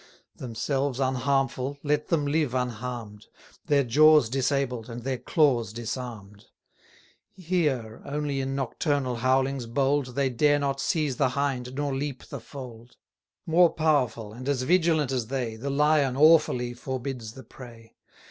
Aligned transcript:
Themselves 0.35 0.97
unharmful, 0.99 1.77
let 1.83 2.07
them 2.07 2.25
live 2.25 2.55
unharm'd; 2.55 3.27
Their 3.67 3.83
jaws 3.83 4.29
disabled, 4.31 4.89
and 4.89 5.03
their 5.03 5.19
claws 5.19 5.71
disarm'd: 5.71 6.47
300 7.35 7.45
Here, 7.47 8.01
only 8.03 8.41
in 8.41 8.55
nocturnal 8.55 9.17
howlings 9.17 9.67
bold, 9.67 10.15
They 10.15 10.31
dare 10.31 10.57
not 10.57 10.79
seize 10.81 11.17
the 11.17 11.29
hind, 11.29 11.75
nor 11.75 11.93
leap 11.93 12.23
the 12.23 12.39
fold. 12.39 12.95
More 13.45 13.69
powerful, 13.69 14.33
and 14.33 14.49
as 14.49 14.63
vigilant 14.63 15.11
as 15.11 15.27
they, 15.27 15.55
The 15.55 15.69
Lion 15.69 16.17
awfully 16.17 16.73
forbids 16.73 17.33
the 17.33 17.43
prey. 17.43 17.93